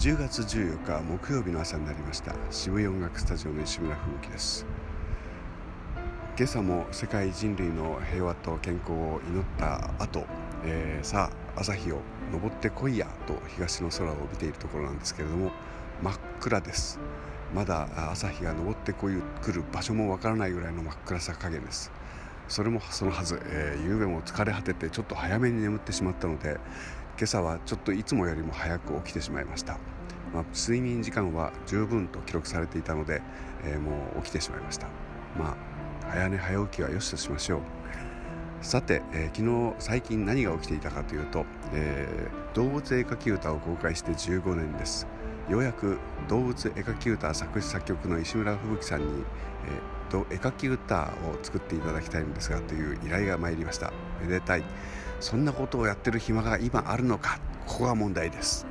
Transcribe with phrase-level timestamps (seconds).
[0.00, 2.34] 10月14日木曜日の朝になりました。
[2.50, 4.64] 渋谷音楽スタジオの石村吹雪です。
[6.38, 10.24] 今朝も世界人類の平和と健康を祈った後、
[10.64, 12.00] えー、さあ朝日を
[12.32, 15.52] 昇ってこいやと東の空を見ているところなんですけれども
[16.02, 16.98] 真っ暗です。
[17.54, 21.92] まだ朝日が昇ってこい来る場所もわからないぐらいの真っ暗さ加減です。
[22.48, 26.58] それもそのはず、えー、夕べも疲れ果ててちょっと早めに眠ってしまったので
[27.16, 29.78] 今朝はちょっといつもよりも早く起きてしまいました、
[30.32, 33.22] まあ、睡眠時間は十分と記録されていたので、
[33.64, 34.86] えー、もう起きてしまいました。
[35.38, 37.60] まあ早寝早起きはよしとしましょう。
[38.62, 45.06] さて、えー、昨日最近何が起きていたかというと、えー、動物絵描き歌を公開して15年です。
[45.48, 45.98] ようやく
[46.28, 49.24] 動物絵描き歌作詞作曲の石村吹雪さんに、
[50.10, 53.92] えー、絵描き歌を作っていただきたいんですがという依頼が参りました。
[54.20, 54.64] めでたい。
[55.20, 57.38] そんなことをやってる暇が今あるのか。
[57.66, 58.69] ここが問題です。